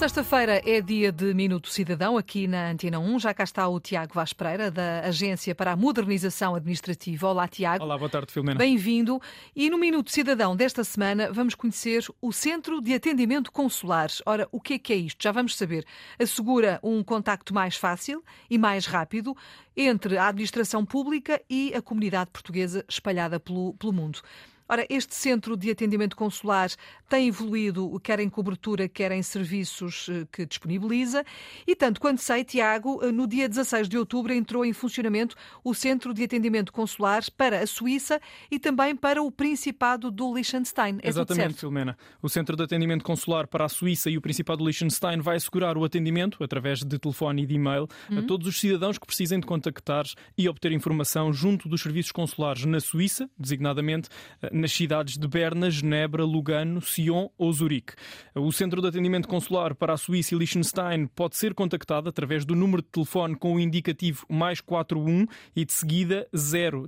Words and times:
Sexta-feira 0.00 0.62
é 0.64 0.80
dia 0.80 1.12
de 1.12 1.34
Minuto 1.34 1.68
Cidadão 1.68 2.16
aqui 2.16 2.46
na 2.46 2.70
Antena 2.70 2.98
1. 2.98 3.18
Já 3.18 3.34
cá 3.34 3.44
está 3.44 3.68
o 3.68 3.78
Tiago 3.78 4.14
Vaz 4.14 4.32
Pereira, 4.32 4.70
da 4.70 5.00
Agência 5.00 5.54
para 5.54 5.72
a 5.72 5.76
Modernização 5.76 6.54
Administrativa. 6.54 7.28
Olá, 7.28 7.46
Tiago. 7.46 7.84
Olá, 7.84 7.98
boa 7.98 8.08
tarde, 8.08 8.32
Filomena. 8.32 8.56
Bem-vindo. 8.56 9.20
E 9.54 9.68
no 9.68 9.76
Minuto 9.76 10.10
Cidadão 10.10 10.56
desta 10.56 10.82
semana 10.84 11.30
vamos 11.30 11.54
conhecer 11.54 12.06
o 12.18 12.32
Centro 12.32 12.80
de 12.80 12.94
Atendimento 12.94 13.52
Consular. 13.52 14.08
Ora, 14.24 14.48
o 14.50 14.58
que 14.58 14.72
é 14.72 14.78
que 14.78 14.92
é 14.94 14.96
isto? 14.96 15.22
Já 15.22 15.32
vamos 15.32 15.54
saber. 15.54 15.84
Assegura 16.18 16.80
um 16.82 17.04
contacto 17.04 17.52
mais 17.52 17.76
fácil 17.76 18.24
e 18.48 18.56
mais 18.56 18.86
rápido 18.86 19.36
entre 19.76 20.16
a 20.16 20.28
administração 20.28 20.82
pública 20.82 21.42
e 21.50 21.74
a 21.74 21.82
comunidade 21.82 22.30
portuguesa 22.30 22.86
espalhada 22.88 23.38
pelo, 23.38 23.74
pelo 23.74 23.92
mundo. 23.92 24.22
Ora, 24.70 24.86
este 24.88 25.16
centro 25.16 25.56
de 25.56 25.68
atendimento 25.68 26.14
consular 26.14 26.70
tem 27.08 27.26
evoluído, 27.26 27.98
quer 27.98 28.20
em 28.20 28.28
cobertura, 28.28 28.88
quer 28.88 29.10
em 29.10 29.20
serviços 29.20 30.06
eh, 30.08 30.28
que 30.30 30.46
disponibiliza. 30.46 31.24
E 31.66 31.74
tanto 31.74 32.00
quanto 32.00 32.20
sei, 32.20 32.44
Tiago, 32.44 33.00
eh, 33.02 33.10
no 33.10 33.26
dia 33.26 33.48
16 33.48 33.88
de 33.88 33.98
outubro 33.98 34.32
entrou 34.32 34.64
em 34.64 34.72
funcionamento 34.72 35.34
o 35.64 35.74
centro 35.74 36.14
de 36.14 36.22
atendimento 36.22 36.72
consular 36.72 37.24
para 37.36 37.58
a 37.58 37.66
Suíça 37.66 38.20
e 38.48 38.60
também 38.60 38.94
para 38.94 39.20
o 39.20 39.32
Principado 39.32 40.08
do 40.08 40.32
Liechtenstein. 40.32 41.00
É 41.02 41.08
Exatamente, 41.08 41.54
Filomena. 41.54 41.98
O 42.22 42.28
centro 42.28 42.54
de 42.56 42.62
atendimento 42.62 43.02
consular 43.02 43.48
para 43.48 43.64
a 43.64 43.68
Suíça 43.68 44.08
e 44.08 44.16
o 44.16 44.20
Principado 44.20 44.58
do 44.58 44.66
Liechtenstein 44.66 45.20
vai 45.20 45.34
assegurar 45.34 45.76
o 45.76 45.82
atendimento, 45.82 46.44
através 46.44 46.84
de 46.84 46.96
telefone 46.96 47.42
e 47.42 47.46
de 47.46 47.54
e-mail, 47.54 47.88
uhum. 48.08 48.20
a 48.20 48.22
todos 48.22 48.46
os 48.46 48.60
cidadãos 48.60 48.98
que 48.98 49.06
precisem 49.06 49.40
de 49.40 49.46
contactar 49.46 50.04
e 50.38 50.48
obter 50.48 50.70
informação 50.70 51.32
junto 51.32 51.68
dos 51.68 51.80
serviços 51.82 52.12
consulares 52.12 52.64
na 52.64 52.78
Suíça, 52.78 53.28
designadamente 53.36 54.08
eh, 54.40 54.59
nas 54.60 54.72
cidades 54.72 55.16
de 55.16 55.26
Berna, 55.26 55.70
Genebra, 55.70 56.24
Lugano, 56.24 56.80
Sion 56.80 57.28
ou 57.36 57.52
Zurique. 57.52 57.94
O 58.34 58.52
Centro 58.52 58.80
de 58.80 58.88
Atendimento 58.88 59.26
Consular 59.26 59.74
para 59.74 59.94
a 59.94 59.96
Suíça 59.96 60.34
e 60.34 60.38
Liechtenstein 60.38 61.06
pode 61.06 61.36
ser 61.36 61.54
contactado 61.54 62.08
através 62.08 62.44
do 62.44 62.54
número 62.54 62.82
de 62.82 62.88
telefone 62.88 63.34
com 63.34 63.54
o 63.54 63.60
indicativo 63.60 64.24
mais 64.28 64.60
41 64.60 65.26
e 65.56 65.64
de 65.64 65.72
seguida 65.72 66.28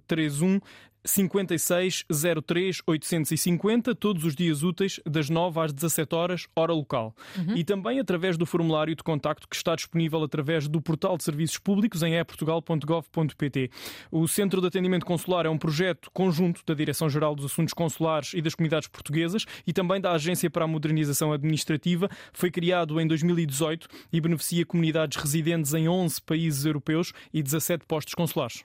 031 0.07 0.61
56 1.05 2.05
03 2.45 2.83
850, 2.87 3.95
todos 3.95 4.25
os 4.25 4.35
dias 4.35 4.63
úteis, 4.63 5.01
das 5.05 5.29
9 5.29 5.61
às 5.61 5.73
17 5.73 6.15
horas, 6.15 6.47
hora 6.55 6.73
local. 6.73 7.15
Uhum. 7.37 7.57
E 7.57 7.65
também 7.65 7.99
através 7.99 8.37
do 8.37 8.47
formulário 8.47 8.95
de 8.95 9.03
contacto 9.03 9.49
que 9.49 9.57
está 9.57 9.75
disponível 9.75 10.23
através 10.23 10.69
do 10.69 10.81
portal 10.81 11.17
de 11.17 11.25
serviços 11.25 11.59
públicos 11.59 12.03
em 12.03 12.15
eportugal.gov.pt. 12.15 13.71
O 14.11 14.29
Centro 14.29 14.61
de 14.61 14.67
Atendimento 14.69 15.05
Consular 15.05 15.47
é 15.47 15.51
um 15.51 15.59
projeto 15.59 16.11
conjunto 16.13 16.63
da 16.67 16.75
Direção-Geral 16.75 17.35
dos 17.35 17.47
Assuntos 17.47 17.75
Consulares 17.75 18.33
e 18.35 18.41
das 18.41 18.55
Comunidades 18.55 18.89
Portuguesas 18.89 19.45
e 19.67 19.73
também 19.73 20.01
da 20.01 20.13
Agência 20.13 20.51
para 20.51 20.65
a 20.65 20.69
Modernização 20.69 21.33
Administrativa. 21.33 22.09
Foi 22.33 22.51
criado 22.51 23.01
em 23.01 23.07
2018 23.07 23.89
e 24.13 24.21
beneficia 24.21 24.65
comunidades 24.65 25.21
residentes 25.21 25.75
em 25.75 25.89
11 25.89 26.23
países 26.23 26.65
europeus 26.65 27.13
e 27.33 27.43
17 27.43 27.85
postos 27.87 28.15
consulares. 28.15 28.65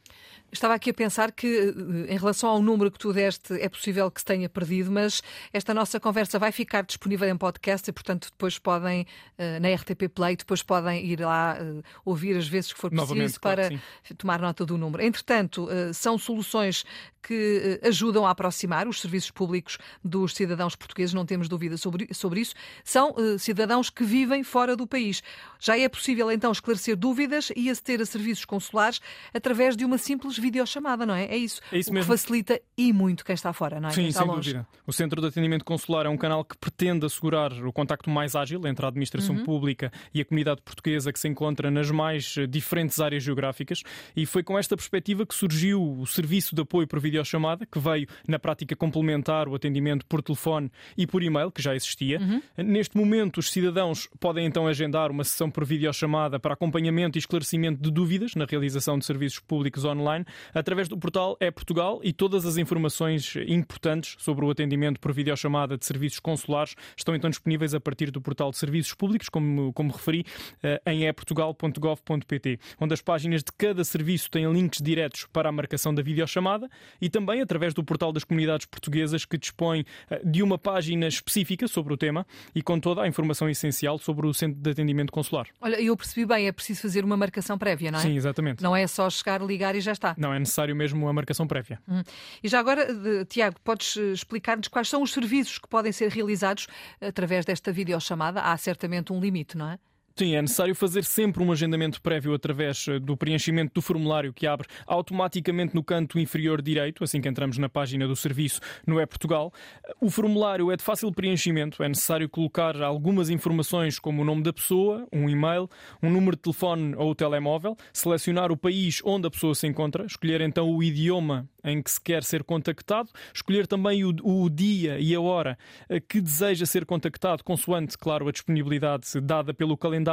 Estava 0.51 0.73
aqui 0.73 0.91
a 0.91 0.93
pensar 0.93 1.31
que, 1.31 1.47
eh, 1.47 2.13
em 2.13 2.17
relação 2.17 2.26
ao 2.45 2.61
número 2.61 2.91
que 2.91 2.99
tu 2.99 3.13
deste, 3.13 3.53
é 3.53 3.69
possível 3.69 4.09
que 4.09 4.21
se 4.21 4.25
tenha 4.25 4.49
perdido, 4.49 4.91
mas 4.91 5.21
esta 5.53 5.73
nossa 5.73 5.99
conversa 5.99 6.39
vai 6.39 6.51
ficar 6.51 6.83
disponível 6.83 7.27
em 7.27 7.37
podcast 7.37 7.89
e, 7.89 7.93
portanto, 7.93 8.29
depois 8.31 8.57
podem, 8.59 9.05
eh, 9.37 9.59
na 9.59 9.73
RTP 9.73 10.09
Play, 10.13 10.35
depois 10.35 10.63
podem 10.63 11.05
ir 11.05 11.19
lá 11.19 11.57
eh, 11.59 11.81
ouvir 12.05 12.37
as 12.37 12.47
vezes 12.47 12.73
que 12.73 12.79
for 12.79 12.89
preciso 12.89 13.13
Novamente, 13.13 13.39
para 13.39 13.67
claro 13.67 13.81
tomar 14.17 14.39
nota 14.39 14.65
do 14.65 14.77
número. 14.77 15.03
Entretanto, 15.03 15.67
são 15.93 16.17
soluções 16.17 16.83
que 17.21 17.79
ajudam 17.83 18.25
a 18.25 18.31
aproximar 18.31 18.87
os 18.87 19.01
serviços 19.01 19.31
públicos 19.31 19.77
dos 20.03 20.33
cidadãos 20.33 20.75
portugueses, 20.75 21.13
não 21.13 21.25
temos 21.25 21.49
dúvida 21.49 21.75
sobre, 21.77 22.07
sobre 22.13 22.39
isso. 22.39 22.55
São 22.83 23.13
cidadãos 23.37 23.89
que 23.89 24.03
vivem 24.03 24.43
fora 24.43 24.75
do 24.75 24.87
país. 24.87 25.21
Já 25.59 25.77
é 25.77 25.89
possível, 25.89 26.31
então, 26.31 26.51
esclarecer 26.51 26.95
dúvidas 26.95 27.51
e 27.55 27.69
aceder 27.69 28.01
a 28.01 28.05
serviços 28.05 28.45
consulares 28.45 29.01
através 29.33 29.75
de 29.75 29.83
uma 29.83 29.97
simples 29.97 30.37
videochamada, 30.37 31.05
não 31.05 31.13
é? 31.13 31.25
É 31.25 31.37
isso. 31.37 31.61
É 31.71 31.79
isso 31.79 31.91
mesmo. 31.91 32.07
Facilita 32.17 32.59
e 32.77 32.91
muito 32.91 33.23
quem 33.23 33.33
está 33.33 33.53
fora, 33.53 33.79
não 33.79 33.89
é? 33.89 33.91
Sim, 33.91 34.11
sem 34.11 34.25
longe. 34.25 34.53
dúvida. 34.53 34.67
O 34.85 34.91
Centro 34.91 35.21
de 35.21 35.27
Atendimento 35.27 35.63
Consular 35.63 36.05
é 36.05 36.09
um 36.09 36.17
canal 36.17 36.43
que 36.43 36.57
pretende 36.57 37.05
assegurar 37.05 37.51
o 37.53 37.71
contacto 37.71 38.09
mais 38.09 38.35
ágil 38.35 38.65
entre 38.67 38.85
a 38.85 38.89
administração 38.89 39.35
uhum. 39.35 39.43
pública 39.43 39.91
e 40.13 40.21
a 40.21 40.25
comunidade 40.25 40.61
portuguesa 40.61 41.13
que 41.13 41.19
se 41.19 41.27
encontra 41.27 41.69
nas 41.69 41.91
mais 41.91 42.35
eh, 42.37 42.47
diferentes 42.47 42.99
áreas 42.99 43.23
geográficas 43.23 43.83
e 44.15 44.25
foi 44.25 44.43
com 44.43 44.57
esta 44.57 44.75
perspectiva 44.75 45.25
que 45.25 45.35
surgiu 45.35 45.81
o 45.81 46.05
serviço 46.05 46.55
de 46.55 46.61
apoio 46.61 46.87
por 46.87 46.99
videochamada, 46.99 47.65
que 47.65 47.79
veio 47.79 48.07
na 48.27 48.39
prática 48.39 48.75
complementar 48.75 49.47
o 49.47 49.55
atendimento 49.55 50.05
por 50.05 50.21
telefone 50.21 50.71
e 50.97 51.05
por 51.05 51.21
e-mail, 51.21 51.51
que 51.51 51.61
já 51.61 51.75
existia. 51.75 52.19
Uhum. 52.19 52.41
Neste 52.57 52.97
momento, 52.97 53.37
os 53.37 53.51
cidadãos 53.51 54.09
podem 54.19 54.45
então 54.45 54.67
agendar 54.67 55.11
uma 55.11 55.23
sessão 55.23 55.49
por 55.49 55.65
videochamada 55.65 56.39
para 56.39 56.53
acompanhamento 56.53 57.17
e 57.17 57.19
esclarecimento 57.19 57.81
de 57.81 57.91
dúvidas 57.91 58.35
na 58.35 58.45
realização 58.45 58.97
de 58.97 59.05
serviços 59.05 59.39
públicos 59.39 59.85
online 59.85 60.25
através 60.53 60.87
do 60.87 60.97
portal 60.97 61.37
É 61.39 61.51
Portugal 61.51 61.99
e 62.07 62.13
todas 62.13 62.45
as 62.45 62.55
informações 62.55 63.33
importantes 63.49 64.15
sobre 64.17 64.45
o 64.45 64.49
atendimento 64.49 64.97
por 64.97 65.11
videochamada 65.11 65.77
de 65.77 65.85
serviços 65.85 66.21
consulares 66.21 66.73
estão 66.95 67.13
então 67.13 67.29
disponíveis 67.29 67.73
a 67.73 67.81
partir 67.81 68.11
do 68.11 68.21
portal 68.21 68.49
de 68.49 68.57
serviços 68.57 68.93
públicos, 68.93 69.27
como, 69.27 69.73
como 69.73 69.91
referi, 69.91 70.25
eh, 70.63 70.81
em 70.85 71.05
eportugal.gov.pt, 71.05 72.59
onde 72.79 72.93
as 72.93 73.01
páginas 73.01 73.43
de 73.43 73.51
cada 73.57 73.83
serviço 73.83 74.31
têm 74.31 74.49
links 74.53 74.79
diretos 74.81 75.27
para 75.33 75.49
a 75.49 75.51
marcação 75.51 75.93
da 75.93 76.01
videochamada 76.01 76.69
e 77.01 77.09
também 77.09 77.41
através 77.41 77.73
do 77.73 77.83
portal 77.83 78.13
das 78.13 78.23
comunidades 78.23 78.65
portuguesas 78.65 79.25
que 79.25 79.37
dispõe 79.37 79.83
eh, 80.09 80.21
de 80.23 80.41
uma 80.41 80.57
página 80.57 81.09
específica 81.09 81.67
sobre 81.67 81.93
o 81.93 81.97
tema 81.97 82.25
e 82.55 82.61
com 82.61 82.79
toda 82.79 83.01
a 83.01 83.07
informação 83.09 83.49
essencial 83.49 83.99
sobre 83.99 84.25
o 84.27 84.33
centro 84.33 84.61
de 84.61 84.69
atendimento 84.69 85.11
consular. 85.11 85.45
Olha, 85.59 85.75
eu 85.81 85.97
percebi 85.97 86.25
bem, 86.25 86.47
é 86.47 86.53
preciso 86.53 86.83
fazer 86.83 87.03
uma 87.03 87.17
marcação 87.17 87.57
prévia, 87.57 87.91
não 87.91 87.99
é? 87.99 88.03
Sim, 88.03 88.15
exatamente. 88.15 88.63
Não 88.63 88.73
é 88.73 88.87
só 88.87 89.09
chegar, 89.09 89.41
ligar 89.41 89.75
e 89.75 89.81
já 89.81 89.91
está. 89.91 90.15
Não, 90.17 90.33
é 90.33 90.39
necessário 90.39 90.73
mesmo 90.73 91.05
a 91.05 91.11
marcação 91.11 91.45
prévia. 91.45 91.81
Hum. 91.85 91.96
E 92.43 92.47
já 92.47 92.59
agora, 92.59 92.87
Tiago, 93.25 93.59
podes 93.63 93.97
eh, 93.97 94.11
explicar-nos 94.13 94.67
quais 94.67 94.89
são 94.89 95.01
os 95.01 95.11
serviços 95.11 95.57
que 95.57 95.67
podem 95.67 95.91
ser 95.91 96.09
realizados 96.09 96.67
através 97.01 97.45
desta 97.45 97.71
videochamada? 97.71 98.41
Há 98.41 98.57
certamente 98.57 99.13
um 99.13 99.19
limite, 99.19 99.57
não 99.57 99.69
é? 99.69 99.79
Sim, 100.17 100.33
é 100.33 100.41
necessário 100.41 100.73
fazer 100.73 101.03
sempre 101.03 101.43
um 101.43 101.51
agendamento 101.51 102.01
prévio 102.01 102.33
através 102.33 102.87
eh, 102.87 102.97
do 102.97 103.15
preenchimento 103.15 103.75
do 103.75 103.83
formulário 103.83 104.33
que 104.33 104.47
abre 104.47 104.67
automaticamente 104.87 105.75
no 105.75 105.83
canto 105.83 106.17
inferior 106.17 106.59
direito, 106.59 107.03
assim 107.03 107.21
que 107.21 107.29
entramos 107.29 107.59
na 107.59 107.69
página 107.69 108.07
do 108.07 108.15
serviço 108.15 108.59
no 108.87 108.99
E-Portugal. 108.99 109.53
O 110.01 110.09
formulário 110.09 110.71
é 110.71 110.75
de 110.75 110.81
fácil 110.81 111.11
preenchimento, 111.11 111.83
é 111.83 111.87
necessário 111.87 112.27
colocar 112.27 112.81
algumas 112.81 113.29
informações 113.29 113.99
como 113.99 114.23
o 114.23 114.25
nome 114.25 114.41
da 114.41 114.51
pessoa, 114.51 115.07
um 115.13 115.29
e-mail, 115.29 115.69
um 116.01 116.09
número 116.09 116.35
de 116.35 116.41
telefone 116.41 116.95
ou 116.95 117.13
telemóvel, 117.13 117.77
selecionar 117.93 118.51
o 118.51 118.57
país 118.57 119.03
onde 119.05 119.27
a 119.27 119.29
pessoa 119.29 119.53
se 119.53 119.67
encontra, 119.67 120.03
escolher 120.03 120.41
então 120.41 120.67
o 120.67 120.81
idioma 120.81 121.47
em 121.63 121.81
que 121.81 121.91
se 121.91 122.01
quer 122.01 122.23
ser 122.23 122.43
contactado, 122.43 123.09
escolher 123.33 123.67
também 123.67 124.03
o, 124.03 124.15
o 124.23 124.49
dia 124.49 124.97
e 124.99 125.13
a 125.13 125.19
hora 125.19 125.57
eh, 125.89 125.99
que 125.99 126.21
deseja 126.21 126.65
ser 126.65 126.85
contactado, 126.85 127.43
consoante, 127.43 127.97
claro, 127.97 128.27
a 128.27 128.31
disponibilidade 128.31 129.19
dada 129.21 129.53
pelo 129.53 129.77
calendário, 129.77 130.06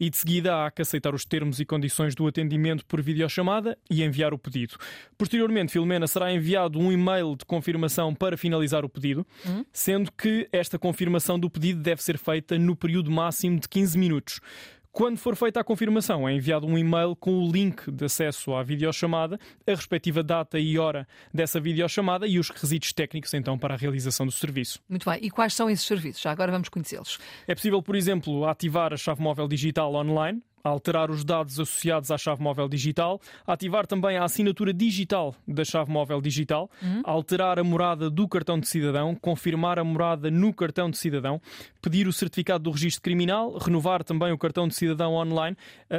e 0.00 0.10
de 0.10 0.16
seguida 0.16 0.64
há 0.64 0.70
que 0.70 0.82
aceitar 0.82 1.14
os 1.14 1.24
termos 1.24 1.60
e 1.60 1.64
condições 1.64 2.14
do 2.14 2.26
atendimento 2.26 2.84
por 2.86 3.02
videochamada 3.02 3.76
e 3.90 4.02
enviar 4.02 4.32
o 4.32 4.38
pedido. 4.38 4.76
Posteriormente, 5.16 5.72
Filomena, 5.72 6.06
será 6.06 6.32
enviado 6.32 6.78
um 6.78 6.90
e-mail 6.90 7.36
de 7.36 7.44
confirmação 7.44 8.14
para 8.14 8.36
finalizar 8.36 8.84
o 8.84 8.88
pedido, 8.88 9.26
hum? 9.46 9.64
sendo 9.72 10.10
que 10.12 10.48
esta 10.52 10.78
confirmação 10.78 11.38
do 11.38 11.50
pedido 11.50 11.80
deve 11.80 12.02
ser 12.02 12.18
feita 12.18 12.58
no 12.58 12.74
período 12.74 13.10
máximo 13.10 13.58
de 13.58 13.68
15 13.68 13.98
minutos. 13.98 14.40
Quando 14.94 15.18
for 15.18 15.34
feita 15.34 15.58
a 15.58 15.64
confirmação, 15.64 16.28
é 16.28 16.32
enviado 16.32 16.68
um 16.68 16.78
e-mail 16.78 17.16
com 17.16 17.32
o 17.40 17.50
link 17.50 17.90
de 17.90 18.04
acesso 18.04 18.54
à 18.54 18.62
videochamada, 18.62 19.40
a 19.66 19.70
respectiva 19.72 20.22
data 20.22 20.56
e 20.56 20.78
hora 20.78 21.04
dessa 21.32 21.58
videochamada 21.58 22.28
e 22.28 22.38
os 22.38 22.48
requisitos 22.48 22.92
técnicos 22.92 23.34
então 23.34 23.58
para 23.58 23.74
a 23.74 23.76
realização 23.76 24.24
do 24.24 24.30
serviço. 24.30 24.78
Muito 24.88 25.10
bem. 25.10 25.18
E 25.20 25.32
quais 25.32 25.52
são 25.52 25.68
esses 25.68 25.84
serviços? 25.84 26.22
Já 26.22 26.30
agora 26.30 26.52
vamos 26.52 26.68
conhecê-los. 26.68 27.18
É 27.44 27.56
possível, 27.56 27.82
por 27.82 27.96
exemplo, 27.96 28.46
ativar 28.46 28.92
a 28.92 28.96
chave 28.96 29.20
móvel 29.20 29.48
digital 29.48 29.92
online, 29.96 30.40
alterar 30.64 31.10
os 31.10 31.22
dados 31.22 31.60
associados 31.60 32.10
à 32.10 32.16
chave 32.16 32.42
móvel 32.42 32.66
digital, 32.68 33.20
ativar 33.46 33.86
também 33.86 34.16
a 34.16 34.24
assinatura 34.24 34.72
digital 34.72 35.34
da 35.46 35.62
chave 35.62 35.92
móvel 35.92 36.22
digital, 36.22 36.70
uhum. 36.82 37.02
alterar 37.04 37.58
a 37.58 37.64
morada 37.64 38.08
do 38.08 38.26
cartão 38.26 38.58
de 38.58 38.66
cidadão, 38.66 39.14
confirmar 39.14 39.78
a 39.78 39.84
morada 39.84 40.30
no 40.30 40.54
cartão 40.54 40.90
de 40.90 40.96
cidadão, 40.96 41.40
pedir 41.82 42.08
o 42.08 42.12
certificado 42.12 42.64
do 42.64 42.70
registro 42.70 43.02
criminal, 43.02 43.58
renovar 43.58 44.02
também 44.02 44.32
o 44.32 44.38
cartão 44.38 44.66
de 44.66 44.74
cidadão 44.74 45.14
online. 45.14 45.54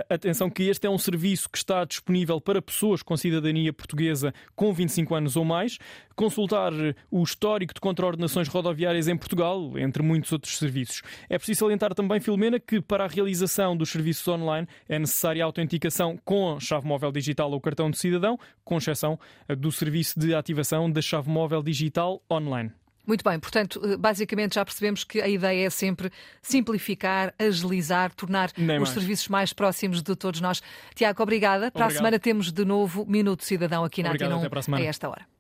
Atenção 0.10 0.50
que 0.50 0.64
este 0.64 0.88
é 0.88 0.90
um 0.90 0.98
serviço 0.98 1.48
que 1.48 1.60
está 1.60 1.86
disponível 1.86 2.42
para 2.42 2.60
pessoas 2.60 3.04
com 3.04 3.16
cidadania 3.16 3.72
portuguesa 3.72 4.34
com 4.56 4.74
25 4.74 5.14
anos 5.14 5.36
ou 5.36 5.46
mais, 5.46 5.78
consultar 6.16 6.72
o 7.12 7.22
histórico 7.22 7.74
de 7.74 7.80
contraordenações 7.80 8.48
rodoviárias 8.48 9.08
em 9.08 9.16
Portugal, 9.16 9.78
entre 9.78 10.02
muitos 10.02 10.32
outros 10.32 10.58
serviços. 10.58 11.04
É 11.30 11.38
preciso 11.38 11.60
salientar 11.60 11.94
também, 11.94 12.20
Filomena, 12.20 12.60
que 12.60 12.82
para 12.82 13.04
a 13.04 13.08
realização 13.08 13.78
dos 13.78 13.90
serviços 13.90 14.28
online 14.28 14.55
online, 14.56 14.68
é 14.88 14.98
necessária 15.00 15.44
a 15.44 15.46
autenticação 15.46 16.18
com 16.24 16.60
chave 16.60 16.88
móvel 16.88 17.12
digital 17.12 17.52
ou 17.52 17.60
cartão 17.62 17.90
de 17.90 17.98
cidadão, 17.98 18.40
com 18.64 18.78
exceção 18.78 19.20
do 19.58 19.72
serviço 19.72 20.20
de 20.20 20.34
ativação 20.34 20.90
da 20.90 21.02
chave 21.02 21.30
móvel 21.30 21.62
digital 21.62 22.22
online. 22.32 22.72
Muito 23.08 23.24
bem, 23.24 23.40
portanto, 23.40 23.80
eh, 23.86 23.98
basicamente 23.98 24.56
já 24.56 24.66
percebemos 24.66 25.04
que 25.04 25.22
a 25.22 25.28
ideia 25.28 25.68
é 25.68 25.70
sempre 25.70 26.10
simplificar, 26.42 27.36
agilizar, 27.38 28.12
tornar 28.16 28.50
Nem 28.58 28.78
os 28.78 28.90
mais. 28.90 28.90
serviços 28.90 29.28
mais 29.28 29.54
próximos 29.54 30.02
de 30.02 30.16
todos 30.16 30.42
nós. 30.42 30.60
Tiago, 30.96 31.22
obrigada. 31.22 31.70
Para 31.70 31.84
a 31.84 31.86
Obrigado. 31.86 31.98
semana 32.00 32.20
temos 32.20 32.52
de 32.52 32.66
novo 32.66 33.06
Minuto 33.06 33.44
Cidadão 33.44 33.84
aqui 33.84 34.02
na 34.02 34.10
Obrigado, 34.10 34.30
Antena 34.30 34.38
1 34.38 34.40
até 34.42 34.50
para 34.50 34.60
a 34.60 34.64
semana. 34.64 34.84
a 34.84 34.88
esta 34.88 35.08
hora. 35.08 35.35